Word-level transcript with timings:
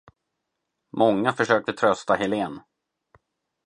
Många 0.97 1.33
försöker 1.33 1.73
trösta 1.73 2.13
Helen. 2.15 2.61